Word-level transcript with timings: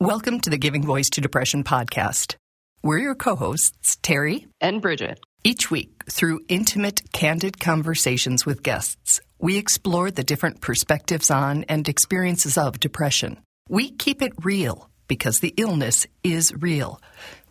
Welcome 0.00 0.38
to 0.42 0.50
the 0.50 0.58
Giving 0.58 0.86
Voice 0.86 1.10
to 1.10 1.20
Depression 1.20 1.64
podcast. 1.64 2.36
We're 2.84 3.00
your 3.00 3.16
co 3.16 3.34
hosts, 3.34 3.96
Terry 4.00 4.46
and 4.60 4.80
Bridget. 4.80 5.18
Each 5.42 5.72
week, 5.72 6.04
through 6.08 6.42
intimate, 6.48 7.12
candid 7.12 7.58
conversations 7.58 8.46
with 8.46 8.62
guests, 8.62 9.20
we 9.40 9.56
explore 9.58 10.12
the 10.12 10.22
different 10.22 10.60
perspectives 10.60 11.32
on 11.32 11.64
and 11.64 11.88
experiences 11.88 12.56
of 12.56 12.78
depression. 12.78 13.40
We 13.68 13.90
keep 13.90 14.22
it 14.22 14.34
real 14.44 14.88
because 15.08 15.40
the 15.40 15.52
illness 15.56 16.06
is 16.22 16.54
real. 16.54 17.00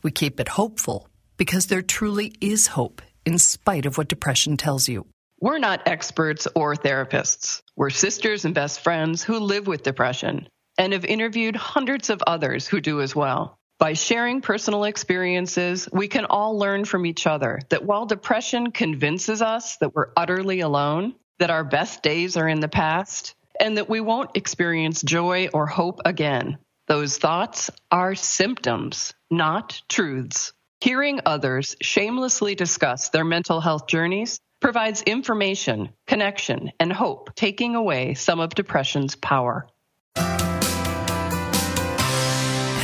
We 0.02 0.12
keep 0.12 0.40
it 0.40 0.48
hopeful 0.48 1.10
because 1.36 1.66
there 1.66 1.82
truly 1.82 2.34
is 2.40 2.68
hope 2.68 3.02
in 3.26 3.40
spite 3.40 3.86
of 3.86 3.98
what 3.98 4.08
depression 4.08 4.56
tells 4.56 4.88
you. 4.88 5.06
We're 5.42 5.60
not 5.60 5.86
experts 5.86 6.48
or 6.56 6.76
therapists. 6.76 7.62
We're 7.76 7.90
sisters 7.90 8.46
and 8.46 8.56
best 8.56 8.80
friends 8.80 9.22
who 9.22 9.38
live 9.38 9.68
with 9.68 9.84
depression 9.84 10.48
and 10.78 10.94
have 10.94 11.06
interviewed 11.06 11.56
hundreds 11.56 12.10
of 12.10 12.22
others 12.26 12.68
who 12.68 12.82
do 12.82 13.02
as 13.02 13.16
well. 13.16 13.58
By 13.80 13.94
sharing 13.94 14.42
personal 14.42 14.86
experiences, 14.86 15.88
we 15.92 16.08
can 16.08 16.26
all 16.26 16.58
learn 16.58 16.86
from 16.86 17.06
each 17.06 17.28
other 17.28 17.60
that 17.70 17.86
while 17.86 18.08
depression 18.08 18.72
convinces 18.72 19.42
us 19.42 19.78
that 19.78 19.94
we're 19.94 20.10
utterly 20.18 20.62
alone, 20.62 21.14
that 21.38 21.52
our 21.52 21.64
best 21.64 22.02
days 22.02 22.38
are 22.38 22.48
in 22.48 22.60
the 22.60 22.68
past, 22.68 23.36
and 23.60 23.78
that 23.78 23.90
we 23.90 24.02
won't 24.02 24.36
experience 24.36 25.02
joy 25.04 25.50
or 25.54 25.68
hope 25.68 26.00
again, 26.06 26.58
those 26.88 27.18
thoughts 27.18 27.70
are 27.92 28.16
symptoms, 28.16 29.14
not 29.30 29.82
truths. 29.90 30.54
Hearing 30.82 31.22
others 31.26 31.76
shamelessly 31.82 32.56
discuss 32.56 33.10
their 33.10 33.26
mental 33.26 33.60
health 33.62 33.88
journeys 33.88 34.40
provides 34.60 35.02
information, 35.04 35.90
connection, 36.08 36.72
and 36.80 36.92
hope, 36.92 37.36
taking 37.36 37.76
away 37.76 38.14
some 38.14 38.40
of 38.40 38.56
depression's 38.56 39.16
power. 39.16 39.68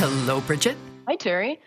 Hello, 0.06 0.42
Bridget. 0.42 0.76
Hi, 1.08 1.16
Terry. 1.16 1.62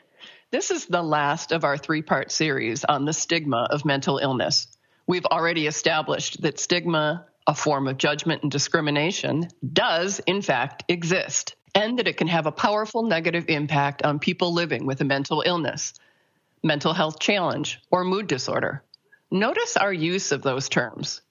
This 0.50 0.70
is 0.70 0.84
the 0.84 1.00
last 1.00 1.52
of 1.52 1.64
our 1.64 1.78
three 1.78 2.02
part 2.02 2.30
series 2.30 2.84
on 2.84 3.06
the 3.06 3.14
stigma 3.14 3.66
of 3.70 3.86
mental 3.86 4.18
illness. 4.18 4.68
We've 5.06 5.24
already 5.24 5.66
established 5.66 6.42
that 6.42 6.60
stigma, 6.60 7.24
a 7.46 7.54
form 7.54 7.88
of 7.88 7.96
judgment 7.96 8.42
and 8.42 8.52
discrimination, 8.52 9.48
does 9.72 10.18
in 10.26 10.42
fact 10.42 10.84
exist, 10.88 11.56
and 11.74 11.98
that 11.98 12.08
it 12.08 12.18
can 12.18 12.28
have 12.28 12.44
a 12.44 12.52
powerful 12.52 13.04
negative 13.04 13.46
impact 13.48 14.02
on 14.02 14.18
people 14.18 14.52
living 14.52 14.84
with 14.84 15.00
a 15.00 15.04
mental 15.04 15.42
illness, 15.46 15.94
mental 16.62 16.92
health 16.92 17.18
challenge, 17.18 17.80
or 17.90 18.04
mood 18.04 18.26
disorder. 18.26 18.84
Notice 19.30 19.78
our 19.78 19.94
use 19.94 20.30
of 20.30 20.42
those 20.42 20.68
terms. 20.68 21.22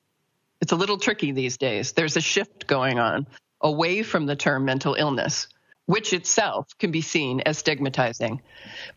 It's 0.60 0.72
a 0.72 0.76
little 0.76 0.98
tricky 0.98 1.34
these 1.34 1.58
days. 1.58 1.92
There's 1.92 2.18
a 2.18 2.22
shift 2.22 2.66
going 2.66 2.98
on 2.98 3.28
away 3.62 4.02
from 4.02 4.26
the 4.26 4.36
term 4.36 4.66
mental 4.66 4.96
illness 4.96 5.50
which 5.86 6.14
itself 6.14 6.68
can 6.80 6.92
be 6.92 7.02
seen 7.02 7.42
as 7.42 7.58
stigmatizing. 7.58 8.42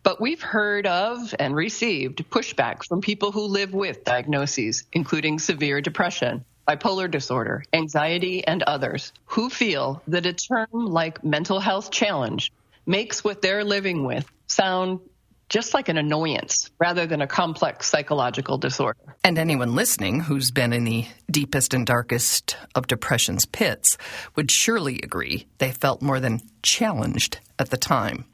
But 0.03 0.21
we've 0.21 0.43
heard 0.43 0.87
of 0.87 1.35
and 1.39 1.55
received 1.55 2.29
pushback 2.31 2.85
from 2.85 3.01
people 3.01 3.33
who 3.33 3.43
live 3.43 3.73
with 3.75 4.05
diagnoses, 4.05 4.85
including 4.93 5.39
severe 5.39 5.81
depression, 5.81 6.45
bipolar 6.67 7.11
disorder, 7.11 7.65
anxiety, 7.73 8.47
and 8.47 8.63
others, 8.63 9.13
who 9.27 9.51
feel 9.51 10.03
that 10.09 10.27
a 10.27 10.33
term 10.33 10.69
like 10.73 11.25
mental 11.25 11.61
health 11.61 11.91
challenge 11.91 12.53
makes 12.87 13.23
what 13.23 13.43
they're 13.43 13.65
living 13.65 14.05
with 14.05 14.31
sound 14.47 15.01
just 15.49 15.75
like 15.75 15.89
an 15.89 15.97
annoyance 15.97 16.71
rather 16.79 17.07
than 17.07 17.21
a 17.21 17.27
complex 17.27 17.89
psychological 17.89 18.59
disorder. 18.59 18.99
And 19.25 19.39
anyone 19.39 19.75
listening 19.75 20.21
who's 20.21 20.51
been 20.51 20.73
in 20.73 20.85
the 20.85 21.07
deepest 21.31 21.75
and 21.75 21.87
darkest 21.87 22.57
of 22.75 22.87
depression's 22.87 23.47
pits 23.47 23.97
would 24.37 24.51
surely 24.51 25.01
agree 25.03 25.47
they 25.59 25.73
felt 25.73 26.03
more 26.03 26.21
than 26.21 26.41
challenged 26.63 27.39
at 27.59 27.71
the 27.71 27.77
time. 27.77 28.25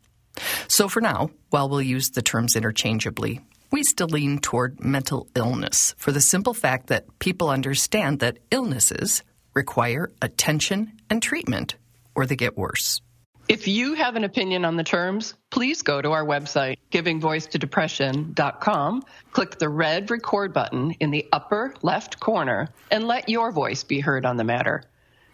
So 0.69 0.89
for 0.89 1.01
now, 1.01 1.31
while 1.51 1.69
we'll 1.69 1.83
use 1.83 2.11
the 2.11 2.23
terms 2.23 2.57
interchangeably, 2.57 3.41
we 3.71 3.83
still 3.83 4.09
lean 4.09 4.39
toward 4.39 4.85
mental 4.85 5.29
illness 5.35 5.95
for 5.99 6.13
the 6.13 6.21
simple 6.21 6.55
fact 6.55 6.89
that 6.89 7.19
people 7.19 7.49
understand 7.51 8.21
that 8.21 8.39
illnesses 8.51 9.23
require 9.53 10.11
attention 10.21 10.93
and 11.09 11.23
treatment 11.23 11.77
or 12.15 12.27
they 12.27 12.37
get 12.37 12.57
worse. 12.57 13.01
If 13.47 13.69
you 13.69 13.93
have 13.93 14.17
an 14.17 14.25
opinion 14.25 14.65
on 14.65 14.77
the 14.77 14.85
terms, 14.85 15.35
please 15.51 15.83
go 15.83 16.01
to 16.01 16.13
our 16.13 16.25
website, 16.25 16.79
givingvoicetodepression.com, 16.91 19.03
click 19.33 19.59
the 19.59 19.69
red 19.69 20.11
record 20.11 20.55
button 20.55 20.93
in 20.93 21.11
the 21.11 21.29
upper 21.31 21.75
left 21.83 22.19
corner, 22.21 22.71
and 22.91 23.07
let 23.07 23.29
your 23.29 23.53
voice 23.53 23.85
be 23.85 24.01
heard 24.01 24.25
on 24.25 24.39
the 24.39 24.45
matter. 24.45 24.85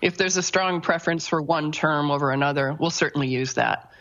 If 0.03 0.17
there's 0.17 0.37
a 0.37 0.43
strong 0.43 0.81
preference 0.81 1.29
for 1.29 1.41
one 1.41 1.71
term 1.71 2.11
over 2.11 2.33
another, 2.33 2.77
we'll 2.81 2.91
certainly 2.91 3.29
use 3.29 3.55
that. 3.55 3.93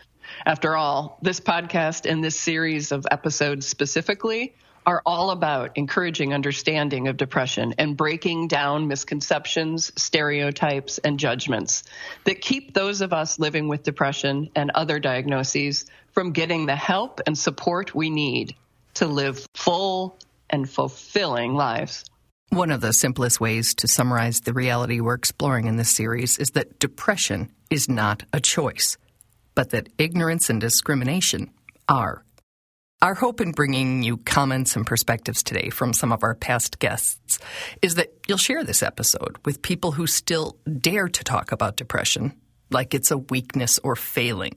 After 0.44 0.76
all, 0.76 1.20
this 1.22 1.38
podcast 1.38 2.10
and 2.10 2.24
this 2.24 2.38
series 2.38 2.90
of 2.90 3.06
episodes 3.12 3.68
specifically 3.68 4.56
are 4.86 5.02
all 5.04 5.30
about 5.30 5.76
encouraging 5.76 6.32
understanding 6.32 7.08
of 7.08 7.16
depression 7.16 7.74
and 7.78 7.96
breaking 7.96 8.48
down 8.48 8.88
misconceptions, 8.88 9.92
stereotypes, 10.00 10.98
and 10.98 11.18
judgments 11.18 11.84
that 12.24 12.40
keep 12.40 12.74
those 12.74 13.00
of 13.00 13.12
us 13.12 13.38
living 13.38 13.68
with 13.68 13.82
depression 13.82 14.50
and 14.56 14.70
other 14.74 14.98
diagnoses 14.98 15.86
from 16.12 16.32
getting 16.32 16.66
the 16.66 16.76
help 16.76 17.20
and 17.26 17.36
support 17.38 17.94
we 17.94 18.10
need 18.10 18.54
to 18.94 19.06
live 19.06 19.46
full 19.54 20.18
and 20.48 20.68
fulfilling 20.68 21.54
lives. 21.54 22.04
One 22.48 22.72
of 22.72 22.80
the 22.80 22.92
simplest 22.92 23.40
ways 23.40 23.74
to 23.74 23.86
summarize 23.86 24.40
the 24.40 24.52
reality 24.52 25.00
we're 25.00 25.14
exploring 25.14 25.66
in 25.66 25.76
this 25.76 25.94
series 25.94 26.36
is 26.38 26.50
that 26.50 26.80
depression 26.80 27.52
is 27.70 27.88
not 27.88 28.24
a 28.32 28.40
choice, 28.40 28.96
but 29.54 29.70
that 29.70 29.88
ignorance 29.98 30.50
and 30.50 30.60
discrimination 30.60 31.50
are. 31.88 32.24
Our 33.02 33.14
hope 33.14 33.40
in 33.40 33.52
bringing 33.52 34.02
you 34.02 34.18
comments 34.18 34.76
and 34.76 34.86
perspectives 34.86 35.42
today 35.42 35.70
from 35.70 35.94
some 35.94 36.12
of 36.12 36.22
our 36.22 36.34
past 36.34 36.78
guests 36.80 37.38
is 37.80 37.94
that 37.94 38.12
you'll 38.28 38.36
share 38.36 38.62
this 38.62 38.82
episode 38.82 39.38
with 39.46 39.62
people 39.62 39.92
who 39.92 40.06
still 40.06 40.58
dare 40.78 41.08
to 41.08 41.24
talk 41.24 41.50
about 41.50 41.76
depression 41.76 42.34
like 42.70 42.92
it's 42.92 43.10
a 43.10 43.16
weakness 43.16 43.78
or 43.78 43.96
failing. 43.96 44.52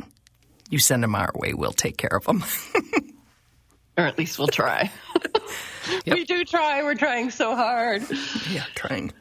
You 0.70 0.80
send 0.80 1.04
them 1.04 1.16
our 1.16 1.32
way, 1.34 1.54
we'll 1.54 1.72
take 1.72 1.96
care 1.96 2.18
of 2.18 2.26
them. 2.26 2.44
or 3.98 4.04
at 4.04 4.18
least 4.18 4.38
we'll 4.38 4.50
try. 4.50 4.92
yep. 6.04 6.18
We 6.18 6.26
do 6.26 6.44
try, 6.44 6.84
we're 6.84 6.96
trying 6.96 7.30
so 7.30 7.56
hard. 7.56 8.04
Yeah, 8.52 8.66
trying. 8.76 9.14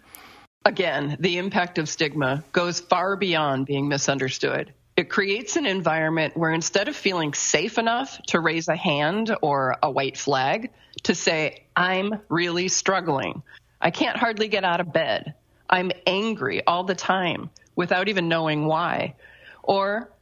Again, 0.65 1.17
the 1.21 1.39
impact 1.39 1.79
of 1.79 1.89
stigma 1.89 2.43
goes 2.51 2.81
far 2.81 3.15
beyond 3.15 3.67
being 3.67 3.87
misunderstood. 3.87 4.75
It 4.97 5.09
creates 5.09 5.57
an 5.57 5.65
environment 5.65 6.37
where 6.37 6.53
instead 6.53 6.89
of 6.89 6.97
feeling 6.97 7.33
safe 7.33 7.79
enough 7.79 8.21
to 8.29 8.41
raise 8.41 8.69
a 8.69 8.77
hand 8.77 9.35
or 9.41 9.77
a 9.83 9.91
white 9.91 10.19
flag, 10.19 10.71
to 11.05 11.15
say, 11.15 11.65
I'm 11.75 12.21
really 12.29 12.69
struggling. 12.69 13.43
I 13.81 13.91
can't 13.91 14.17
hardly 14.17 14.49
get 14.49 14.65
out 14.65 14.81
of 14.81 14.93
bed. 14.93 15.35
I'm 15.69 15.93
angry 16.07 16.65
all 16.67 16.85
the 16.85 16.95
time 16.95 17.49
without 17.75 18.09
even 18.09 18.29
knowing 18.29 18.67
why. 18.67 19.15
Or, 19.63 20.13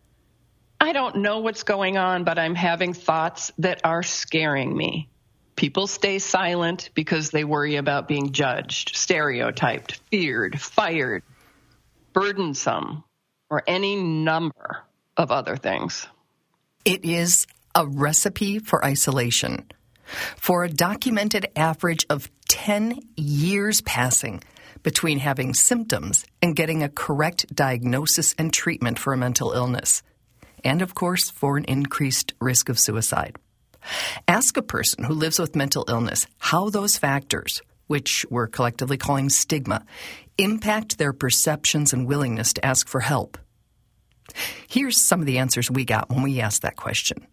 I 0.80 0.92
don't 0.92 1.16
know 1.16 1.40
what's 1.40 1.64
going 1.64 1.98
on, 1.98 2.22
but 2.22 2.38
I'm 2.38 2.54
having 2.54 2.94
thoughts 2.94 3.52
that 3.58 3.80
are 3.82 4.04
scaring 4.04 4.74
me. 4.74 5.08
People 5.56 5.88
stay 5.88 6.20
silent 6.20 6.90
because 6.94 7.30
they 7.30 7.44
worry 7.44 7.76
about 7.76 8.08
being 8.08 8.30
judged, 8.30 8.96
stereotyped, 8.96 10.00
feared, 10.10 10.60
fired, 10.60 11.22
burdensome, 12.12 13.04
or 13.50 13.62
any 13.66 13.96
number 13.96 14.84
of 15.16 15.30
other 15.30 15.56
things. 15.56 16.06
It 16.84 17.04
is 17.04 17.46
a 17.74 17.86
recipe 17.86 18.58
for 18.58 18.84
isolation. 18.84 19.70
For 20.36 20.64
a 20.64 20.68
documented 20.68 21.46
average 21.54 22.06
of 22.08 22.30
10 22.48 23.00
years 23.16 23.80
passing 23.82 24.42
between 24.82 25.18
having 25.18 25.54
symptoms 25.54 26.24
and 26.40 26.56
getting 26.56 26.82
a 26.82 26.88
correct 26.88 27.54
diagnosis 27.54 28.34
and 28.38 28.52
treatment 28.52 28.98
for 28.98 29.12
a 29.12 29.18
mental 29.18 29.52
illness, 29.52 30.02
and 30.64 30.82
of 30.82 30.94
course, 30.94 31.30
for 31.30 31.56
an 31.56 31.64
increased 31.64 32.32
risk 32.40 32.68
of 32.68 32.78
suicide. 32.78 33.36
Ask 34.26 34.56
a 34.56 34.62
person 34.62 35.04
who 35.04 35.14
lives 35.14 35.38
with 35.38 35.56
mental 35.56 35.84
illness 35.88 36.26
how 36.38 36.70
those 36.70 36.96
factors, 36.96 37.62
which 37.86 38.26
we're 38.30 38.46
collectively 38.46 38.96
calling 38.96 39.28
stigma, 39.28 39.84
impact 40.42 40.98
their 40.98 41.12
perceptions 41.12 41.92
and 41.92 42.06
willingness 42.06 42.52
to 42.54 42.64
ask 42.64 42.88
for 42.88 43.00
help. 43.00 43.38
Here's 44.68 45.00
some 45.04 45.20
of 45.20 45.26
the 45.26 45.38
answers 45.38 45.70
we 45.70 45.84
got 45.84 46.10
when 46.10 46.22
we 46.22 46.40
asked 46.40 46.62
that 46.62 46.76
question. 46.76 47.26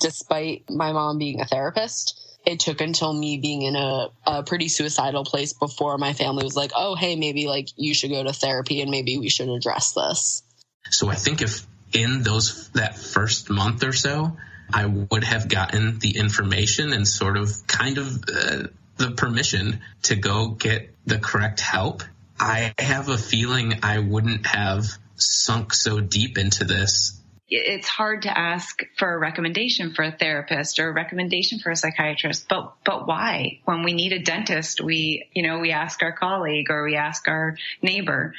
Despite 0.00 0.68
my 0.68 0.92
mom 0.92 1.18
being 1.18 1.40
a 1.40 1.46
therapist, 1.46 2.20
it 2.44 2.60
took 2.60 2.80
until 2.80 3.12
me 3.12 3.38
being 3.38 3.62
in 3.62 3.76
a, 3.76 4.08
a 4.26 4.42
pretty 4.42 4.68
suicidal 4.68 5.24
place 5.24 5.52
before 5.52 5.98
my 5.98 6.12
family 6.12 6.44
was 6.44 6.56
like, 6.56 6.70
oh, 6.76 6.94
hey, 6.94 7.16
maybe 7.16 7.46
like 7.46 7.68
you 7.76 7.92
should 7.94 8.10
go 8.10 8.22
to 8.22 8.32
therapy 8.32 8.80
and 8.80 8.90
maybe 8.90 9.18
we 9.18 9.28
should 9.28 9.48
address 9.48 9.92
this. 9.92 10.42
So 10.90 11.08
I 11.08 11.16
think 11.16 11.42
if 11.42 11.66
in 11.92 12.22
those 12.22 12.68
that 12.70 12.96
first 12.96 13.50
month 13.50 13.82
or 13.82 13.92
so, 13.92 14.36
I 14.72 14.86
would 14.86 15.24
have 15.24 15.48
gotten 15.48 15.98
the 15.98 16.16
information 16.16 16.92
and 16.92 17.06
sort 17.06 17.36
of 17.36 17.66
kind 17.66 17.98
of 17.98 18.24
uh, 18.28 18.62
the 18.96 19.10
permission 19.10 19.80
to 20.04 20.16
go 20.16 20.48
get 20.48 20.94
the 21.06 21.18
correct 21.18 21.60
help 21.60 22.02
I 22.38 22.74
have 22.78 23.08
a 23.08 23.16
feeling 23.16 23.80
I 23.82 23.98
wouldn't 23.98 24.46
have 24.46 24.86
sunk 25.16 25.72
so 25.72 26.00
deep 26.00 26.36
into 26.36 26.64
this. 26.64 27.20
It's 27.48 27.86
hard 27.86 28.22
to 28.22 28.36
ask 28.36 28.82
for 28.98 29.14
a 29.14 29.18
recommendation 29.18 29.94
for 29.94 30.02
a 30.02 30.10
therapist 30.10 30.80
or 30.80 30.88
a 30.88 30.92
recommendation 30.92 31.60
for 31.60 31.70
a 31.70 31.76
psychiatrist 31.76 32.48
but 32.48 32.74
but 32.84 33.06
why? 33.06 33.60
When 33.64 33.84
we 33.84 33.92
need 33.92 34.12
a 34.12 34.18
dentist 34.18 34.80
we 34.80 35.28
you 35.32 35.44
know 35.44 35.60
we 35.60 35.70
ask 35.70 36.02
our 36.02 36.12
colleague 36.12 36.70
or 36.70 36.84
we 36.84 36.96
ask 36.96 37.28
our 37.28 37.56
neighbor. 37.82 38.34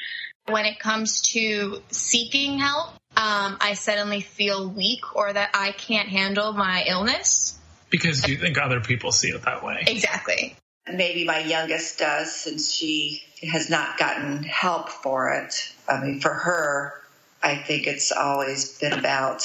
When 0.46 0.66
it 0.66 0.78
comes 0.78 1.22
to 1.32 1.82
seeking 1.90 2.58
help 2.58 2.90
um, 3.16 3.56
i 3.60 3.72
suddenly 3.74 4.20
feel 4.20 4.68
weak 4.68 5.16
or 5.16 5.32
that 5.32 5.50
i 5.54 5.72
can't 5.72 6.08
handle 6.08 6.52
my 6.52 6.84
illness 6.86 7.57
because 7.90 8.26
you 8.28 8.36
think 8.36 8.58
other 8.58 8.80
people 8.80 9.12
see 9.12 9.28
it 9.28 9.42
that 9.42 9.62
way 9.64 9.84
exactly 9.86 10.56
maybe 10.92 11.24
my 11.24 11.40
youngest 11.40 11.98
does 11.98 12.34
since 12.34 12.72
she 12.72 13.22
has 13.42 13.68
not 13.68 13.98
gotten 13.98 14.42
help 14.42 14.88
for 14.88 15.30
it 15.30 15.72
i 15.88 16.00
mean 16.02 16.20
for 16.20 16.32
her 16.32 16.94
I 17.42 17.56
think 17.56 17.86
it's 17.86 18.12
always 18.12 18.78
been 18.78 18.92
about 18.92 19.42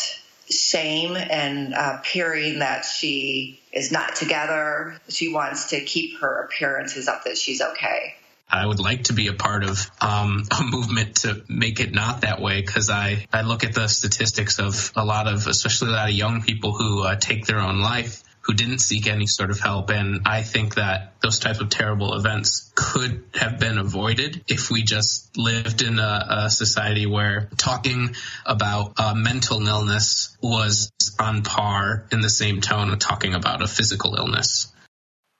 shame 0.49 1.15
and 1.15 1.73
uh, 1.73 1.97
appearing 1.99 2.59
that 2.59 2.85
she 2.85 3.59
is 3.71 3.91
not 3.91 4.15
together. 4.15 4.99
She 5.09 5.31
wants 5.31 5.69
to 5.69 5.81
keep 5.81 6.19
her 6.19 6.43
appearances 6.43 7.07
up 7.07 7.23
that 7.25 7.37
she's 7.37 7.61
okay. 7.61 8.15
I 8.49 8.65
would 8.65 8.79
like 8.79 9.05
to 9.05 9.13
be 9.13 9.27
a 9.27 9.33
part 9.33 9.63
of 9.63 9.89
um, 9.99 10.43
a 10.51 10.63
movement 10.63 11.17
to 11.17 11.43
make 11.47 11.79
it 11.79 11.91
not 11.93 12.21
that 12.21 12.39
way 12.39 12.61
because 12.61 12.89
I, 12.89 13.25
I 13.31 13.41
look 13.41 13.63
at 13.63 13.73
the 13.73 13.87
statistics 13.87 14.59
of 14.59 14.91
a 14.95 15.03
lot 15.03 15.27
of, 15.27 15.47
especially 15.47 15.89
a 15.89 15.93
lot 15.93 16.09
of 16.09 16.15
young 16.15 16.41
people 16.43 16.73
who 16.73 17.03
uh, 17.03 17.15
take 17.15 17.45
their 17.45 17.59
own 17.59 17.79
life 17.79 18.23
who 18.43 18.53
didn't 18.53 18.79
seek 18.79 19.07
any 19.07 19.25
sort 19.25 19.51
of 19.51 19.59
help. 19.59 19.89
And 19.89 20.21
I 20.25 20.43
think 20.43 20.75
that 20.75 21.13
those 21.21 21.39
types 21.39 21.59
of 21.59 21.69
terrible 21.69 22.15
events 22.15 22.71
could 22.75 23.23
have 23.33 23.57
been 23.59 23.77
avoided 23.77 24.43
if 24.47 24.69
we 24.69 24.83
just 24.83 25.37
lived 25.37 25.81
in 25.81 25.97
a, 25.97 26.25
a 26.29 26.49
society 26.49 27.05
where 27.05 27.49
talking 27.57 28.15
about 28.45 28.93
uh, 28.97 29.13
mental 29.15 29.65
illness 29.65 30.37
was 30.41 30.91
on 31.19 31.43
par 31.43 32.05
in 32.11 32.19
the 32.19 32.29
same 32.29 32.59
tone 32.59 32.89
of 32.89 32.99
talking 32.99 33.33
about 33.33 33.61
a 33.61 33.67
physical 33.67 34.15
illness. 34.15 34.71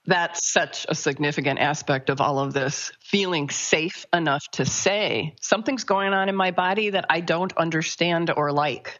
That's 0.05 0.51
such 0.51 0.85
a 0.89 0.95
significant 0.95 1.59
aspect 1.59 2.09
of 2.09 2.19
all 2.19 2.39
of 2.39 2.53
this. 2.53 2.91
Feeling 2.99 3.49
safe 3.49 4.05
enough 4.13 4.43
to 4.53 4.65
say 4.65 5.35
something's 5.41 5.85
going 5.85 6.13
on 6.13 6.27
in 6.27 6.35
my 6.35 6.51
body 6.51 6.89
that 6.89 7.05
I 7.09 7.21
don't 7.21 7.55
understand 7.55 8.31
or 8.35 8.51
like. 8.51 8.99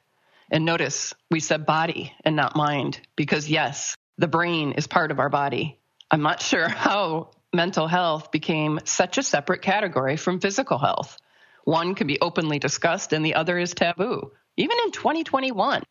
And 0.54 0.66
notice 0.66 1.16
we 1.32 1.40
said 1.40 1.66
body 1.66 2.14
and 2.24 2.36
not 2.36 2.56
mind 2.56 3.02
because, 3.16 3.50
yes, 3.50 3.96
the 4.20 4.28
brain 4.28 4.74
is 4.74 4.86
part 4.86 5.10
of 5.10 5.20
our 5.20 5.30
body. 5.30 5.80
I'm 6.12 6.22
not 6.22 6.42
sure 6.50 6.70
how 6.70 7.32
mental 7.52 7.88
health 7.88 8.32
became 8.32 8.80
such 8.86 9.18
a 9.18 9.24
separate 9.24 9.64
category 9.64 10.16
from 10.16 10.40
physical 10.40 10.78
health. 10.78 11.18
One 11.66 11.96
can 11.96 12.06
be 12.06 12.22
openly 12.22 12.60
discussed 12.60 13.14
and 13.14 13.26
the 13.26 13.34
other 13.34 13.58
is 13.58 13.74
taboo, 13.74 14.32
even 14.56 14.78
in 14.86 14.92
2021. 14.92 15.82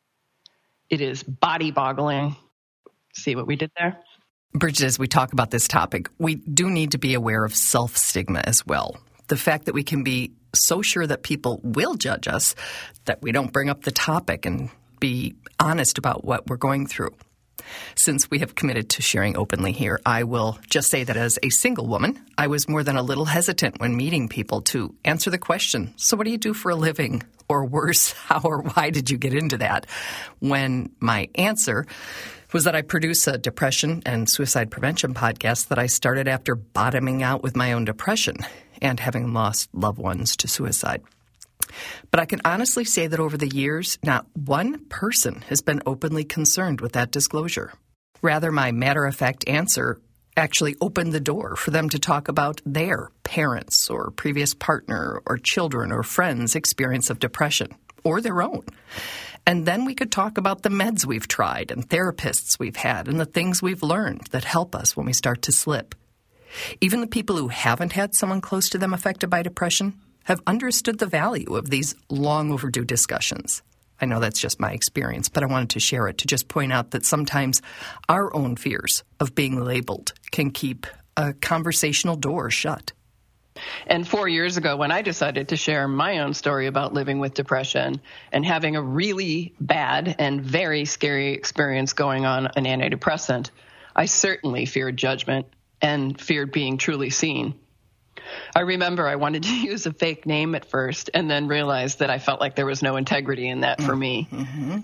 It 0.90 1.00
is 1.00 1.24
body 1.24 1.72
boggling. 1.72 2.36
See 3.14 3.34
what 3.34 3.48
we 3.48 3.56
did 3.56 3.72
there? 3.76 3.98
Bridget, 4.54 4.84
as 4.84 4.98
we 4.98 5.08
talk 5.08 5.32
about 5.32 5.50
this 5.50 5.66
topic, 5.66 6.08
we 6.18 6.36
do 6.36 6.70
need 6.70 6.92
to 6.92 6.98
be 6.98 7.14
aware 7.14 7.44
of 7.44 7.54
self 7.54 7.96
stigma 7.96 8.42
as 8.44 8.64
well. 8.64 8.96
The 9.28 9.36
fact 9.36 9.66
that 9.66 9.74
we 9.74 9.82
can 9.82 10.02
be 10.02 10.32
so 10.54 10.82
sure 10.82 11.06
that 11.06 11.22
people 11.22 11.60
will 11.62 11.94
judge 11.94 12.28
us 12.28 12.54
that 13.04 13.22
we 13.22 13.32
don't 13.32 13.52
bring 13.52 13.70
up 13.70 13.82
the 13.82 13.90
topic 13.90 14.46
and 14.46 14.70
be 15.00 15.34
honest 15.58 15.98
about 15.98 16.24
what 16.24 16.46
we're 16.48 16.56
going 16.56 16.86
through. 16.86 17.14
Since 17.94 18.30
we 18.30 18.40
have 18.40 18.54
committed 18.54 18.90
to 18.90 19.02
sharing 19.02 19.36
openly 19.36 19.72
here, 19.72 20.00
I 20.04 20.24
will 20.24 20.58
just 20.68 20.90
say 20.90 21.04
that 21.04 21.16
as 21.16 21.38
a 21.42 21.50
single 21.50 21.86
woman, 21.86 22.20
I 22.36 22.48
was 22.48 22.68
more 22.68 22.82
than 22.82 22.96
a 22.96 23.02
little 23.02 23.24
hesitant 23.24 23.80
when 23.80 23.96
meeting 23.96 24.28
people 24.28 24.62
to 24.62 24.94
answer 25.04 25.30
the 25.30 25.38
question 25.38 25.94
So, 25.96 26.16
what 26.16 26.24
do 26.24 26.30
you 26.30 26.38
do 26.38 26.54
for 26.54 26.70
a 26.70 26.76
living? 26.76 27.22
Or 27.48 27.64
worse, 27.64 28.12
how 28.28 28.40
or 28.44 28.62
why 28.62 28.90
did 28.90 29.10
you 29.10 29.18
get 29.18 29.34
into 29.34 29.58
that? 29.58 29.86
When 30.40 30.90
my 31.00 31.28
answer 31.34 31.86
was 32.52 32.64
that 32.64 32.74
I 32.74 32.82
produce 32.82 33.26
a 33.26 33.38
depression 33.38 34.02
and 34.04 34.28
suicide 34.28 34.70
prevention 34.70 35.14
podcast 35.14 35.68
that 35.68 35.78
I 35.78 35.86
started 35.86 36.28
after 36.28 36.54
bottoming 36.54 37.22
out 37.22 37.42
with 37.42 37.56
my 37.56 37.72
own 37.72 37.84
depression 37.84 38.36
and 38.82 39.00
having 39.00 39.32
lost 39.32 39.70
loved 39.72 39.98
ones 39.98 40.36
to 40.36 40.48
suicide. 40.48 41.02
But 42.10 42.20
I 42.20 42.26
can 42.26 42.40
honestly 42.44 42.84
say 42.84 43.06
that 43.06 43.20
over 43.20 43.38
the 43.38 43.48
years, 43.48 43.98
not 44.04 44.26
one 44.34 44.84
person 44.86 45.42
has 45.48 45.62
been 45.62 45.80
openly 45.86 46.24
concerned 46.24 46.80
with 46.80 46.92
that 46.92 47.12
disclosure. 47.12 47.72
Rather, 48.20 48.52
my 48.52 48.72
matter 48.72 49.06
of 49.06 49.16
fact 49.16 49.48
answer 49.48 50.00
actually 50.36 50.76
opened 50.80 51.12
the 51.12 51.20
door 51.20 51.56
for 51.56 51.70
them 51.70 51.88
to 51.90 51.98
talk 51.98 52.28
about 52.28 52.60
their 52.64 53.10
parents 53.22 53.90
or 53.90 54.10
previous 54.10 54.54
partner 54.54 55.20
or 55.26 55.38
children 55.38 55.92
or 55.92 56.02
friends' 56.02 56.54
experience 56.54 57.10
of 57.10 57.18
depression 57.18 57.74
or 58.04 58.20
their 58.20 58.42
own. 58.42 58.64
And 59.46 59.66
then 59.66 59.84
we 59.84 59.94
could 59.94 60.12
talk 60.12 60.38
about 60.38 60.62
the 60.62 60.68
meds 60.68 61.04
we've 61.04 61.28
tried 61.28 61.70
and 61.70 61.88
therapists 61.88 62.58
we've 62.58 62.76
had 62.76 63.08
and 63.08 63.18
the 63.18 63.26
things 63.26 63.60
we've 63.60 63.82
learned 63.82 64.28
that 64.30 64.44
help 64.44 64.74
us 64.74 64.96
when 64.96 65.06
we 65.06 65.12
start 65.12 65.42
to 65.42 65.52
slip. 65.52 65.94
Even 66.80 67.00
the 67.00 67.06
people 67.06 67.36
who 67.36 67.48
haven't 67.48 67.92
had 67.92 68.14
someone 68.14 68.40
close 68.40 68.68
to 68.70 68.78
them 68.78 68.92
affected 68.92 69.30
by 69.30 69.42
depression 69.42 69.94
have 70.24 70.40
understood 70.46 70.98
the 70.98 71.06
value 71.06 71.54
of 71.56 71.70
these 71.70 71.94
long 72.08 72.52
overdue 72.52 72.84
discussions. 72.84 73.62
I 74.00 74.06
know 74.06 74.18
that's 74.18 74.40
just 74.40 74.60
my 74.60 74.72
experience, 74.72 75.28
but 75.28 75.42
I 75.42 75.46
wanted 75.46 75.70
to 75.70 75.80
share 75.80 76.08
it 76.08 76.18
to 76.18 76.26
just 76.26 76.48
point 76.48 76.72
out 76.72 76.90
that 76.90 77.06
sometimes 77.06 77.62
our 78.08 78.34
own 78.34 78.56
fears 78.56 79.04
of 79.20 79.34
being 79.34 79.64
labeled 79.64 80.12
can 80.32 80.50
keep 80.50 80.86
a 81.16 81.32
conversational 81.34 82.16
door 82.16 82.50
shut. 82.50 82.92
And 83.86 84.08
four 84.08 84.28
years 84.28 84.56
ago, 84.56 84.76
when 84.76 84.90
I 84.90 85.02
decided 85.02 85.50
to 85.50 85.56
share 85.56 85.86
my 85.86 86.20
own 86.20 86.34
story 86.34 86.66
about 86.66 86.94
living 86.94 87.20
with 87.20 87.34
depression 87.34 88.00
and 88.32 88.44
having 88.44 88.76
a 88.76 88.82
really 88.82 89.54
bad 89.60 90.16
and 90.18 90.40
very 90.40 90.84
scary 90.84 91.32
experience 91.32 91.92
going 91.92 92.24
on 92.24 92.46
an 92.56 92.64
antidepressant, 92.64 93.50
I 93.94 94.06
certainly 94.06 94.64
feared 94.64 94.96
judgment 94.96 95.46
and 95.82 96.18
feared 96.18 96.52
being 96.52 96.78
truly 96.78 97.10
seen. 97.10 97.54
I 98.54 98.60
remember 98.60 99.06
I 99.06 99.16
wanted 99.16 99.42
to 99.42 99.54
use 99.54 99.84
a 99.86 99.92
fake 99.92 100.24
name 100.24 100.54
at 100.54 100.64
first 100.64 101.10
and 101.12 101.30
then 101.30 101.48
realized 101.48 101.98
that 101.98 102.10
I 102.10 102.18
felt 102.18 102.40
like 102.40 102.56
there 102.56 102.66
was 102.66 102.82
no 102.82 102.96
integrity 102.96 103.48
in 103.48 103.60
that 103.60 103.82
for 103.82 103.94
me. 103.94 104.28
Mm-hmm. 104.30 104.78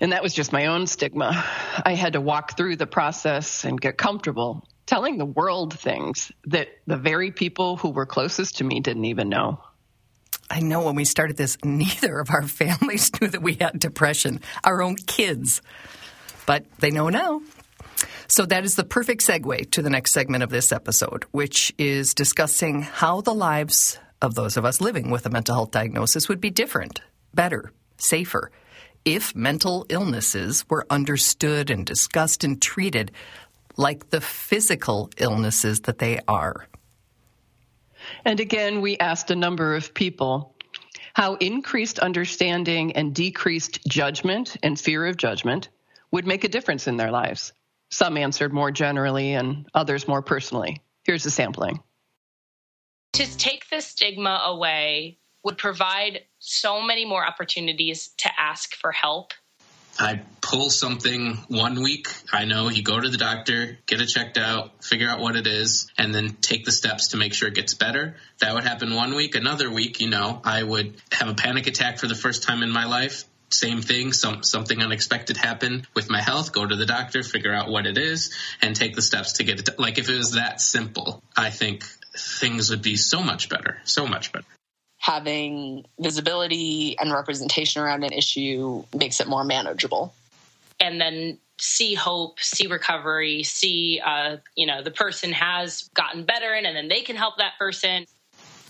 And 0.00 0.12
that 0.12 0.22
was 0.22 0.34
just 0.34 0.52
my 0.52 0.66
own 0.66 0.86
stigma. 0.86 1.44
I 1.84 1.94
had 1.94 2.14
to 2.14 2.20
walk 2.20 2.56
through 2.56 2.76
the 2.76 2.86
process 2.86 3.64
and 3.64 3.80
get 3.80 3.96
comfortable 3.96 4.66
telling 4.86 5.16
the 5.16 5.24
world 5.24 5.78
things 5.78 6.30
that 6.46 6.68
the 6.86 6.96
very 6.96 7.30
people 7.30 7.76
who 7.76 7.90
were 7.90 8.06
closest 8.06 8.58
to 8.58 8.64
me 8.64 8.80
didn't 8.80 9.06
even 9.06 9.28
know. 9.28 9.60
I 10.50 10.60
know 10.60 10.82
when 10.84 10.94
we 10.94 11.04
started 11.04 11.36
this, 11.36 11.56
neither 11.64 12.18
of 12.18 12.30
our 12.30 12.42
families 12.46 13.10
knew 13.20 13.28
that 13.28 13.42
we 13.42 13.54
had 13.54 13.78
depression, 13.78 14.40
our 14.62 14.82
own 14.82 14.96
kids. 14.96 15.62
But 16.46 16.66
they 16.78 16.90
know 16.90 17.08
now. 17.08 17.40
So 18.28 18.46
that 18.46 18.64
is 18.64 18.76
the 18.76 18.84
perfect 18.84 19.26
segue 19.26 19.70
to 19.72 19.82
the 19.82 19.90
next 19.90 20.12
segment 20.12 20.42
of 20.42 20.50
this 20.50 20.72
episode, 20.72 21.24
which 21.30 21.74
is 21.78 22.14
discussing 22.14 22.82
how 22.82 23.20
the 23.20 23.34
lives 23.34 23.98
of 24.22 24.34
those 24.34 24.56
of 24.56 24.64
us 24.64 24.80
living 24.80 25.10
with 25.10 25.26
a 25.26 25.30
mental 25.30 25.54
health 25.54 25.70
diagnosis 25.70 26.28
would 26.28 26.40
be 26.40 26.50
different, 26.50 27.00
better, 27.34 27.72
safer, 27.98 28.50
if 29.04 29.34
mental 29.36 29.84
illnesses 29.90 30.64
were 30.70 30.86
understood 30.88 31.70
and 31.70 31.84
discussed 31.84 32.42
and 32.42 32.60
treated 32.62 33.12
like 33.76 34.10
the 34.10 34.20
physical 34.20 35.10
illnesses 35.18 35.80
that 35.80 35.98
they 35.98 36.18
are. 36.26 36.66
And 38.24 38.40
again, 38.40 38.80
we 38.80 38.98
asked 38.98 39.30
a 39.30 39.36
number 39.36 39.74
of 39.74 39.92
people 39.92 40.54
how 41.14 41.34
increased 41.34 41.98
understanding 41.98 42.92
and 42.92 43.14
decreased 43.14 43.86
judgment 43.86 44.56
and 44.62 44.78
fear 44.78 45.06
of 45.06 45.16
judgment 45.16 45.68
would 46.10 46.26
make 46.26 46.44
a 46.44 46.48
difference 46.48 46.86
in 46.86 46.96
their 46.96 47.10
lives. 47.10 47.52
Some 47.94 48.16
answered 48.16 48.52
more 48.52 48.72
generally 48.72 49.34
and 49.34 49.68
others 49.72 50.08
more 50.08 50.20
personally. 50.20 50.82
Here's 51.04 51.24
a 51.26 51.30
sampling. 51.30 51.78
To 53.12 53.38
take 53.38 53.70
the 53.70 53.80
stigma 53.80 54.42
away 54.46 55.18
would 55.44 55.58
provide 55.58 56.22
so 56.40 56.82
many 56.82 57.04
more 57.04 57.24
opportunities 57.24 58.08
to 58.18 58.30
ask 58.36 58.74
for 58.74 58.90
help. 58.90 59.32
I 59.96 60.22
pull 60.40 60.70
something 60.70 61.36
one 61.46 61.84
week. 61.84 62.08
I 62.32 62.46
know 62.46 62.68
you 62.68 62.82
go 62.82 62.98
to 62.98 63.08
the 63.08 63.16
doctor, 63.16 63.78
get 63.86 64.00
it 64.00 64.06
checked 64.06 64.38
out, 64.38 64.82
figure 64.82 65.08
out 65.08 65.20
what 65.20 65.36
it 65.36 65.46
is, 65.46 65.88
and 65.96 66.12
then 66.12 66.30
take 66.40 66.64
the 66.64 66.72
steps 66.72 67.08
to 67.08 67.16
make 67.16 67.32
sure 67.32 67.46
it 67.46 67.54
gets 67.54 67.74
better. 67.74 68.16
That 68.40 68.54
would 68.54 68.64
happen 68.64 68.92
one 68.96 69.14
week. 69.14 69.36
Another 69.36 69.70
week, 69.70 70.00
you 70.00 70.10
know, 70.10 70.40
I 70.42 70.60
would 70.60 71.00
have 71.12 71.28
a 71.28 71.34
panic 71.34 71.68
attack 71.68 71.98
for 71.98 72.08
the 72.08 72.16
first 72.16 72.42
time 72.42 72.64
in 72.64 72.70
my 72.70 72.86
life 72.86 73.24
same 73.54 73.82
thing, 73.82 74.12
some 74.12 74.42
something 74.42 74.82
unexpected 74.82 75.36
happened 75.36 75.86
with 75.94 76.10
my 76.10 76.20
health, 76.20 76.52
go 76.52 76.66
to 76.66 76.76
the 76.76 76.86
doctor, 76.86 77.22
figure 77.22 77.52
out 77.52 77.68
what 77.68 77.86
it 77.86 77.96
is, 77.96 78.34
and 78.60 78.74
take 78.74 78.94
the 78.94 79.02
steps 79.02 79.34
to 79.34 79.44
get 79.44 79.60
it. 79.60 79.78
Like 79.78 79.98
if 79.98 80.08
it 80.08 80.16
was 80.16 80.32
that 80.32 80.60
simple, 80.60 81.22
I 81.36 81.50
think 81.50 81.84
things 82.16 82.70
would 82.70 82.82
be 82.82 82.96
so 82.96 83.22
much 83.22 83.48
better, 83.48 83.78
so 83.84 84.06
much 84.06 84.32
better. 84.32 84.46
Having 84.98 85.84
visibility 85.98 86.96
and 86.98 87.12
representation 87.12 87.82
around 87.82 88.04
an 88.04 88.12
issue 88.12 88.84
makes 88.94 89.20
it 89.20 89.28
more 89.28 89.44
manageable. 89.44 90.14
And 90.80 91.00
then 91.00 91.38
see 91.58 91.94
hope, 91.94 92.40
see 92.40 92.66
recovery, 92.66 93.42
see, 93.42 94.00
uh, 94.04 94.38
you 94.56 94.66
know, 94.66 94.82
the 94.82 94.90
person 94.90 95.32
has 95.32 95.88
gotten 95.94 96.24
better 96.24 96.52
and, 96.52 96.66
and 96.66 96.76
then 96.76 96.88
they 96.88 97.02
can 97.02 97.16
help 97.16 97.36
that 97.38 97.52
person. 97.58 98.06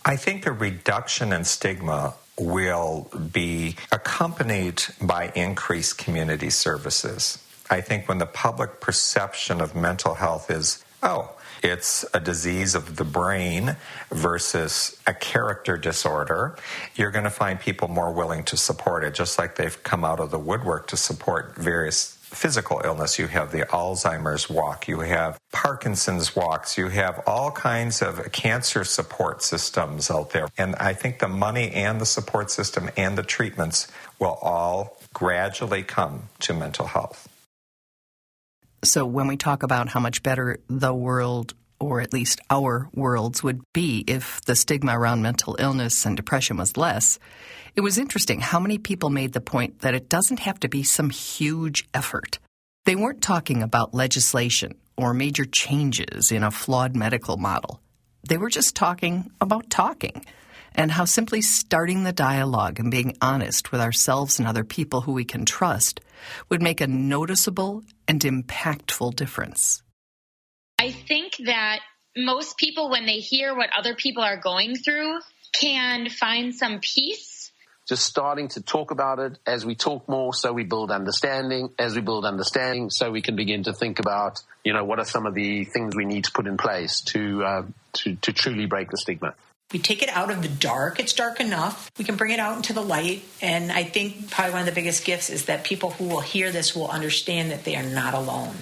I 0.04 0.16
think 0.16 0.44
the 0.44 0.52
reduction 0.52 1.32
in 1.32 1.44
stigma 1.44 2.14
will 2.38 3.10
be 3.32 3.76
accompanied 3.92 4.82
by 5.00 5.32
increased 5.34 5.98
community 5.98 6.50
services. 6.50 7.38
I 7.70 7.80
think 7.80 8.08
when 8.08 8.18
the 8.18 8.26
public 8.26 8.80
perception 8.80 9.60
of 9.60 9.74
mental 9.74 10.14
health 10.14 10.50
is, 10.50 10.84
oh, 11.02 11.36
it's 11.62 12.04
a 12.12 12.20
disease 12.20 12.74
of 12.74 12.96
the 12.96 13.04
brain 13.04 13.76
versus 14.10 15.00
a 15.06 15.14
character 15.14 15.78
disorder, 15.78 16.56
you're 16.94 17.10
going 17.10 17.24
to 17.24 17.30
find 17.30 17.58
people 17.58 17.88
more 17.88 18.12
willing 18.12 18.44
to 18.44 18.56
support 18.56 19.02
it, 19.02 19.14
just 19.14 19.38
like 19.38 19.56
they've 19.56 19.82
come 19.82 20.04
out 20.04 20.20
of 20.20 20.30
the 20.30 20.38
woodwork 20.38 20.88
to 20.88 20.96
support 20.96 21.56
various 21.56 22.18
physical 22.34 22.80
illness. 22.84 23.18
You 23.18 23.26
have 23.28 23.52
the 23.52 23.66
Alzheimer's 23.66 24.50
walk, 24.50 24.88
you 24.88 25.00
have 25.00 25.38
Parkinson's 25.52 26.34
walks, 26.34 26.76
you 26.76 26.88
have 26.88 27.22
all 27.26 27.50
kinds 27.50 28.02
of 28.02 28.32
cancer 28.32 28.84
support 28.84 29.42
systems 29.42 30.10
out 30.10 30.30
there. 30.30 30.48
And 30.58 30.74
I 30.76 30.92
think 30.92 31.18
the 31.18 31.28
money 31.28 31.70
and 31.70 32.00
the 32.00 32.06
support 32.06 32.50
system 32.50 32.90
and 32.96 33.16
the 33.16 33.22
treatments 33.22 33.88
will 34.18 34.38
all 34.42 34.98
gradually 35.12 35.82
come 35.82 36.28
to 36.40 36.54
mental 36.54 36.86
health. 36.86 37.28
So 38.84 39.06
when 39.06 39.26
we 39.26 39.36
talk 39.36 39.62
about 39.62 39.88
how 39.88 40.00
much 40.00 40.22
better 40.22 40.58
the 40.68 40.92
world 40.92 41.54
or 41.78 42.00
at 42.00 42.12
least 42.12 42.40
our 42.50 42.88
worlds 42.94 43.42
would 43.42 43.60
be 43.72 44.04
if 44.06 44.40
the 44.42 44.56
stigma 44.56 44.98
around 44.98 45.22
mental 45.22 45.56
illness 45.58 46.06
and 46.06 46.16
depression 46.16 46.56
was 46.56 46.76
less, 46.76 47.18
it 47.76 47.80
was 47.80 47.98
interesting 47.98 48.40
how 48.40 48.60
many 48.60 48.78
people 48.78 49.10
made 49.10 49.32
the 49.32 49.40
point 49.40 49.80
that 49.80 49.94
it 49.94 50.08
doesn't 50.08 50.40
have 50.40 50.60
to 50.60 50.68
be 50.68 50.82
some 50.82 51.10
huge 51.10 51.88
effort. 51.92 52.38
They 52.84 52.96
weren't 52.96 53.22
talking 53.22 53.62
about 53.62 53.94
legislation 53.94 54.74
or 54.96 55.14
major 55.14 55.44
changes 55.44 56.30
in 56.30 56.42
a 56.42 56.50
flawed 56.50 56.94
medical 56.94 57.36
model. 57.36 57.80
They 58.28 58.38
were 58.38 58.50
just 58.50 58.76
talking 58.76 59.30
about 59.40 59.70
talking 59.70 60.24
and 60.74 60.90
how 60.90 61.04
simply 61.04 61.40
starting 61.40 62.04
the 62.04 62.12
dialogue 62.12 62.80
and 62.80 62.90
being 62.90 63.16
honest 63.20 63.70
with 63.70 63.80
ourselves 63.80 64.38
and 64.38 64.48
other 64.48 64.64
people 64.64 65.02
who 65.02 65.12
we 65.12 65.24
can 65.24 65.44
trust 65.44 66.00
would 66.48 66.62
make 66.62 66.80
a 66.80 66.86
noticeable 66.86 67.82
and 68.08 68.20
impactful 68.20 69.14
difference. 69.14 69.83
I 70.84 70.90
think 70.90 71.36
that 71.46 71.80
most 72.14 72.58
people, 72.58 72.90
when 72.90 73.06
they 73.06 73.16
hear 73.16 73.56
what 73.56 73.70
other 73.74 73.94
people 73.94 74.22
are 74.22 74.36
going 74.36 74.76
through, 74.76 75.18
can 75.58 76.10
find 76.10 76.54
some 76.54 76.80
peace. 76.80 77.52
Just 77.88 78.04
starting 78.04 78.48
to 78.48 78.60
talk 78.60 78.90
about 78.90 79.18
it 79.18 79.38
as 79.46 79.64
we 79.64 79.76
talk 79.76 80.06
more, 80.10 80.34
so 80.34 80.52
we 80.52 80.64
build 80.64 80.90
understanding. 80.90 81.70
As 81.78 81.94
we 81.94 82.02
build 82.02 82.26
understanding, 82.26 82.90
so 82.90 83.10
we 83.10 83.22
can 83.22 83.34
begin 83.34 83.62
to 83.62 83.72
think 83.72 83.98
about, 83.98 84.42
you 84.62 84.74
know, 84.74 84.84
what 84.84 84.98
are 84.98 85.06
some 85.06 85.24
of 85.24 85.32
the 85.32 85.64
things 85.64 85.96
we 85.96 86.04
need 86.04 86.24
to 86.24 86.32
put 86.32 86.46
in 86.46 86.58
place 86.58 87.00
to 87.12 87.42
uh, 87.42 87.62
to, 87.94 88.16
to 88.16 88.34
truly 88.34 88.66
break 88.66 88.90
the 88.90 88.98
stigma. 88.98 89.34
We 89.72 89.78
take 89.78 90.02
it 90.02 90.10
out 90.10 90.30
of 90.30 90.42
the 90.42 90.48
dark. 90.48 91.00
It's 91.00 91.14
dark 91.14 91.40
enough. 91.40 91.90
We 91.96 92.04
can 92.04 92.16
bring 92.16 92.32
it 92.32 92.40
out 92.40 92.56
into 92.56 92.74
the 92.74 92.82
light. 92.82 93.24
And 93.40 93.72
I 93.72 93.84
think 93.84 94.30
probably 94.30 94.52
one 94.52 94.60
of 94.60 94.66
the 94.66 94.72
biggest 94.72 95.06
gifts 95.06 95.30
is 95.30 95.46
that 95.46 95.64
people 95.64 95.92
who 95.92 96.04
will 96.08 96.20
hear 96.20 96.52
this 96.52 96.76
will 96.76 96.90
understand 96.90 97.52
that 97.52 97.64
they 97.64 97.74
are 97.74 97.82
not 97.82 98.12
alone. 98.12 98.54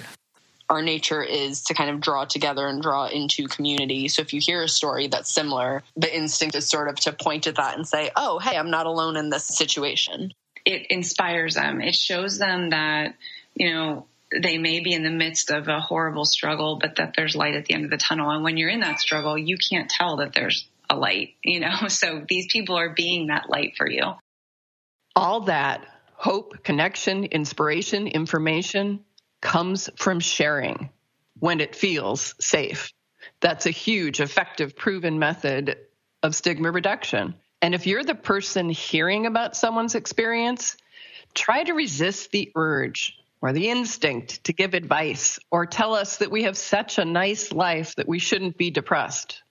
Our 0.68 0.82
nature 0.82 1.22
is 1.22 1.62
to 1.64 1.74
kind 1.74 1.90
of 1.90 2.00
draw 2.00 2.24
together 2.24 2.66
and 2.66 2.82
draw 2.82 3.06
into 3.06 3.46
community. 3.48 4.08
So 4.08 4.22
if 4.22 4.32
you 4.32 4.40
hear 4.40 4.62
a 4.62 4.68
story 4.68 5.08
that's 5.08 5.30
similar, 5.30 5.82
the 5.96 6.14
instinct 6.14 6.54
is 6.54 6.68
sort 6.68 6.88
of 6.88 6.96
to 7.00 7.12
point 7.12 7.46
at 7.46 7.56
that 7.56 7.76
and 7.76 7.86
say, 7.86 8.10
oh, 8.16 8.38
hey, 8.38 8.56
I'm 8.56 8.70
not 8.70 8.86
alone 8.86 9.16
in 9.16 9.30
this 9.30 9.44
situation. 9.44 10.32
It 10.64 10.86
inspires 10.90 11.54
them. 11.54 11.80
It 11.80 11.94
shows 11.94 12.38
them 12.38 12.70
that, 12.70 13.16
you 13.54 13.72
know, 13.72 14.06
they 14.40 14.58
may 14.58 14.80
be 14.80 14.94
in 14.94 15.02
the 15.02 15.10
midst 15.10 15.50
of 15.50 15.68
a 15.68 15.80
horrible 15.80 16.24
struggle, 16.24 16.78
but 16.80 16.96
that 16.96 17.14
there's 17.16 17.36
light 17.36 17.54
at 17.54 17.66
the 17.66 17.74
end 17.74 17.84
of 17.84 17.90
the 17.90 17.98
tunnel. 17.98 18.30
And 18.30 18.42
when 18.42 18.56
you're 18.56 18.70
in 18.70 18.80
that 18.80 19.00
struggle, 19.00 19.36
you 19.36 19.58
can't 19.58 19.90
tell 19.90 20.16
that 20.18 20.32
there's 20.34 20.66
a 20.88 20.96
light, 20.96 21.34
you 21.44 21.60
know? 21.60 21.88
So 21.88 22.24
these 22.26 22.46
people 22.50 22.76
are 22.76 22.90
being 22.90 23.26
that 23.26 23.50
light 23.50 23.74
for 23.76 23.88
you. 23.88 24.14
All 25.14 25.40
that 25.42 25.84
hope, 26.14 26.62
connection, 26.64 27.24
inspiration, 27.24 28.06
information 28.06 29.00
comes 29.42 29.90
from 29.96 30.20
sharing 30.20 30.88
when 31.38 31.60
it 31.60 31.76
feels 31.76 32.34
safe. 32.40 32.92
That's 33.40 33.66
a 33.66 33.70
huge, 33.70 34.20
effective, 34.20 34.74
proven 34.74 35.18
method 35.18 35.76
of 36.22 36.34
stigma 36.34 36.70
reduction. 36.70 37.34
And 37.60 37.74
if 37.74 37.86
you're 37.86 38.04
the 38.04 38.14
person 38.14 38.70
hearing 38.70 39.26
about 39.26 39.56
someone's 39.56 39.94
experience, 39.94 40.76
try 41.34 41.64
to 41.64 41.74
resist 41.74 42.30
the 42.30 42.50
urge 42.56 43.18
or 43.40 43.52
the 43.52 43.68
instinct 43.68 44.44
to 44.44 44.52
give 44.52 44.74
advice 44.74 45.38
or 45.50 45.66
tell 45.66 45.94
us 45.94 46.18
that 46.18 46.30
we 46.30 46.44
have 46.44 46.56
such 46.56 46.98
a 46.98 47.04
nice 47.04 47.52
life 47.52 47.96
that 47.96 48.08
we 48.08 48.20
shouldn't 48.20 48.56
be 48.56 48.70
depressed. 48.70 49.42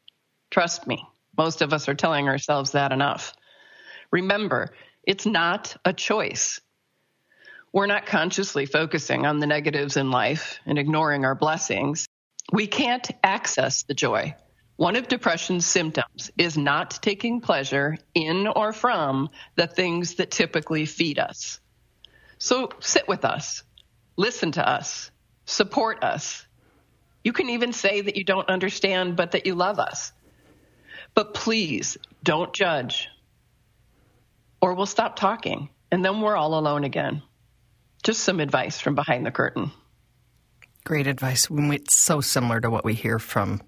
Trust 0.49 0.87
me, 0.87 1.05
most 1.37 1.61
of 1.61 1.73
us 1.73 1.89
are 1.89 1.93
telling 1.93 2.27
ourselves 2.27 2.71
that 2.71 2.91
enough. 2.91 3.33
Remember, 4.11 4.73
it's 5.03 5.25
not 5.25 5.75
a 5.83 5.93
choice. 5.93 6.61
We're 7.73 7.87
not 7.87 8.05
consciously 8.05 8.65
focusing 8.65 9.25
on 9.25 9.39
the 9.39 9.47
negatives 9.47 9.95
in 9.95 10.11
life 10.11 10.59
and 10.65 10.77
ignoring 10.77 11.23
our 11.23 11.35
blessings. 11.35 12.05
We 12.51 12.67
can't 12.67 13.09
access 13.23 13.83
the 13.83 13.93
joy. 13.93 14.35
One 14.75 14.95
of 14.95 15.07
depression's 15.07 15.65
symptoms 15.65 16.31
is 16.37 16.57
not 16.57 17.01
taking 17.01 17.39
pleasure 17.39 17.97
in 18.13 18.47
or 18.47 18.73
from 18.73 19.29
the 19.55 19.67
things 19.67 20.15
that 20.15 20.31
typically 20.31 20.85
feed 20.85 21.17
us. 21.17 21.59
So 22.39 22.69
sit 22.79 23.07
with 23.07 23.23
us, 23.23 23.63
listen 24.17 24.51
to 24.53 24.67
us, 24.67 25.11
support 25.45 26.03
us. 26.03 26.45
You 27.23 27.31
can 27.31 27.51
even 27.51 27.71
say 27.71 28.01
that 28.01 28.17
you 28.17 28.23
don't 28.23 28.49
understand, 28.49 29.15
but 29.15 29.31
that 29.31 29.45
you 29.45 29.55
love 29.55 29.79
us. 29.79 30.11
But 31.13 31.35
please 31.35 31.97
don't 32.23 32.51
judge, 32.51 33.07
or 34.61 34.73
we'll 34.73 34.85
stop 34.87 35.15
talking, 35.15 35.69
and 35.91 36.03
then 36.03 36.21
we're 36.21 36.35
all 36.35 36.57
alone 36.57 36.83
again. 36.83 37.21
Just 38.03 38.23
some 38.23 38.39
advice 38.39 38.79
from 38.79 38.95
behind 38.95 39.25
the 39.25 39.31
curtain. 39.31 39.71
Great 40.83 41.07
advice. 41.07 41.47
It's 41.51 41.95
so 41.95 42.21
similar 42.21 42.59
to 42.59 42.69
what 42.69 42.83
we 42.83 42.93
hear 42.93 43.19
from 43.19 43.61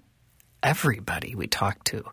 everybody 0.62 1.34
we 1.34 1.46
talk 1.46 1.84
to. 1.84 2.04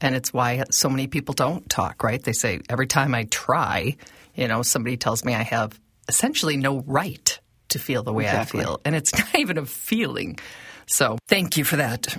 And 0.00 0.14
it's 0.14 0.32
why 0.32 0.62
so 0.70 0.88
many 0.88 1.08
people 1.08 1.34
don't 1.34 1.68
talk, 1.68 2.04
right? 2.04 2.22
They 2.22 2.32
say, 2.32 2.60
every 2.68 2.86
time 2.86 3.14
I 3.14 3.24
try, 3.24 3.96
you 4.34 4.46
know, 4.46 4.62
somebody 4.62 4.96
tells 4.96 5.24
me 5.24 5.34
I 5.34 5.42
have 5.42 5.78
essentially 6.08 6.56
no 6.56 6.80
right 6.86 7.38
to 7.70 7.78
feel 7.78 8.02
the 8.04 8.12
way 8.12 8.24
exactly. 8.24 8.60
I 8.60 8.64
feel. 8.64 8.80
And 8.84 8.94
it's 8.94 9.12
not 9.18 9.34
even 9.34 9.58
a 9.58 9.66
feeling. 9.66 10.38
So 10.86 11.18
thank 11.26 11.56
you 11.56 11.64
for 11.64 11.76
that. 11.76 12.16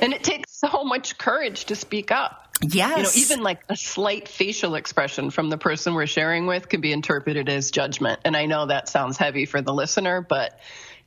And 0.00 0.12
it 0.12 0.24
takes 0.24 0.58
so 0.58 0.82
much 0.84 1.16
courage 1.18 1.66
to 1.66 1.76
speak 1.76 2.10
up. 2.10 2.43
Yes. 2.62 2.96
You 2.96 3.02
know, 3.02 3.24
even 3.24 3.42
like 3.42 3.64
a 3.68 3.76
slight 3.76 4.28
facial 4.28 4.74
expression 4.74 5.30
from 5.30 5.50
the 5.50 5.58
person 5.58 5.94
we're 5.94 6.06
sharing 6.06 6.46
with 6.46 6.68
can 6.68 6.80
be 6.80 6.92
interpreted 6.92 7.48
as 7.48 7.70
judgment. 7.70 8.20
And 8.24 8.36
I 8.36 8.46
know 8.46 8.66
that 8.66 8.88
sounds 8.88 9.16
heavy 9.16 9.44
for 9.44 9.60
the 9.60 9.74
listener, 9.74 10.20
but 10.20 10.58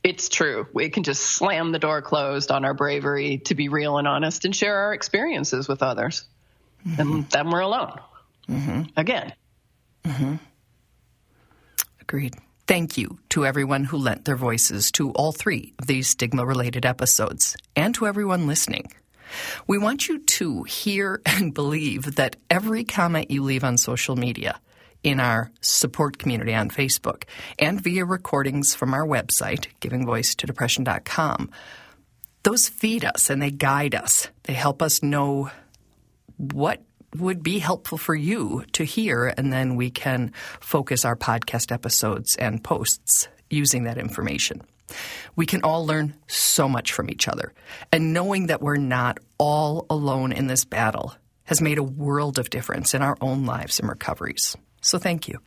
it's 0.04 0.28
true. 0.28 0.66
We 0.72 0.90
can 0.90 1.02
just 1.02 1.22
slam 1.22 1.72
the 1.72 1.78
door 1.78 2.02
closed 2.02 2.50
on 2.50 2.64
our 2.64 2.74
bravery 2.74 3.38
to 3.46 3.54
be 3.54 3.68
real 3.68 3.98
and 3.98 4.06
honest 4.06 4.44
and 4.44 4.54
share 4.54 4.76
our 4.76 4.94
experiences 4.94 5.68
with 5.68 5.82
others. 5.82 6.24
Mm-hmm. 6.86 7.00
And 7.00 7.30
then 7.30 7.50
we're 7.50 7.60
alone. 7.60 7.98
Mm-hmm. 8.48 8.82
Again. 8.96 9.32
Mm-hmm. 10.04 10.36
Agreed. 12.00 12.36
Thank 12.66 12.98
you 12.98 13.18
to 13.30 13.46
everyone 13.46 13.84
who 13.84 13.96
lent 13.96 14.24
their 14.26 14.36
voices 14.36 14.92
to 14.92 15.10
all 15.12 15.32
three 15.32 15.72
of 15.78 15.86
these 15.86 16.08
stigma 16.08 16.44
related 16.44 16.84
episodes 16.84 17.56
and 17.74 17.94
to 17.94 18.06
everyone 18.06 18.46
listening. 18.46 18.92
We 19.66 19.78
want 19.78 20.08
you 20.08 20.20
to 20.20 20.62
hear 20.64 21.20
and 21.26 21.54
believe 21.54 22.16
that 22.16 22.36
every 22.50 22.84
comment 22.84 23.30
you 23.30 23.42
leave 23.42 23.64
on 23.64 23.78
social 23.78 24.16
media, 24.16 24.60
in 25.02 25.20
our 25.20 25.50
support 25.60 26.18
community 26.18 26.54
on 26.54 26.70
Facebook, 26.70 27.24
and 27.58 27.80
via 27.80 28.04
recordings 28.04 28.74
from 28.74 28.94
our 28.94 29.06
website, 29.06 29.68
givingvoicetodepression.com, 29.80 31.50
those 32.42 32.68
feed 32.68 33.04
us 33.04 33.30
and 33.30 33.40
they 33.40 33.50
guide 33.50 33.94
us. 33.94 34.28
They 34.44 34.54
help 34.54 34.82
us 34.82 35.02
know 35.02 35.50
what 36.36 36.82
would 37.16 37.42
be 37.42 37.58
helpful 37.58 37.98
for 37.98 38.14
you 38.14 38.64
to 38.72 38.84
hear, 38.84 39.32
and 39.36 39.52
then 39.52 39.76
we 39.76 39.90
can 39.90 40.32
focus 40.60 41.04
our 41.04 41.16
podcast 41.16 41.72
episodes 41.72 42.36
and 42.36 42.62
posts 42.62 43.28
using 43.50 43.84
that 43.84 43.98
information. 43.98 44.62
We 45.36 45.46
can 45.46 45.62
all 45.62 45.86
learn 45.86 46.14
so 46.26 46.68
much 46.68 46.92
from 46.92 47.10
each 47.10 47.28
other, 47.28 47.52
and 47.92 48.12
knowing 48.12 48.46
that 48.46 48.62
we're 48.62 48.76
not 48.76 49.18
all 49.38 49.86
alone 49.90 50.32
in 50.32 50.46
this 50.46 50.64
battle 50.64 51.14
has 51.44 51.60
made 51.60 51.78
a 51.78 51.82
world 51.82 52.38
of 52.38 52.50
difference 52.50 52.94
in 52.94 53.02
our 53.02 53.16
own 53.20 53.46
lives 53.46 53.80
and 53.80 53.88
recoveries. 53.88 54.56
So, 54.80 54.98
thank 54.98 55.28
you. 55.28 55.40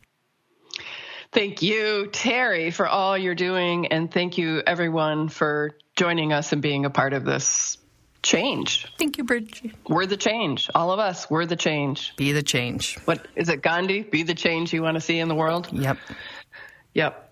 Thank 1.32 1.62
you, 1.62 2.08
Terry, 2.12 2.70
for 2.70 2.86
all 2.86 3.16
you're 3.16 3.34
doing, 3.34 3.86
and 3.86 4.12
thank 4.12 4.36
you, 4.36 4.62
everyone, 4.66 5.28
for 5.28 5.78
joining 5.96 6.32
us 6.32 6.52
and 6.52 6.60
being 6.60 6.84
a 6.84 6.90
part 6.90 7.14
of 7.14 7.24
this 7.24 7.78
change. 8.22 8.86
Thank 8.98 9.18
you, 9.18 9.24
Bridget. 9.24 9.72
We're 9.88 10.06
the 10.06 10.16
change. 10.16 10.68
All 10.74 10.92
of 10.92 10.98
us, 10.98 11.30
we're 11.30 11.46
the 11.46 11.56
change. 11.56 12.14
Be 12.16 12.32
the 12.32 12.42
change. 12.42 12.98
What 13.06 13.26
is 13.34 13.48
it, 13.48 13.62
Gandhi? 13.62 14.02
Be 14.02 14.22
the 14.22 14.34
change 14.34 14.72
you 14.72 14.82
want 14.82 14.96
to 14.96 15.00
see 15.00 15.18
in 15.18 15.28
the 15.28 15.34
world? 15.34 15.68
Yep. 15.72 15.98
Yep. 16.94 17.31